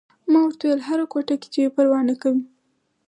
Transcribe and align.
ما 0.31 0.39
ورته 0.45 0.63
وویل: 0.67 0.81
هره 0.89 1.05
کوټه 1.11 1.35
چې 1.53 1.59
وي، 1.61 1.69
پروا 1.75 1.99
نه 2.09 2.15
کوي. 2.21 2.41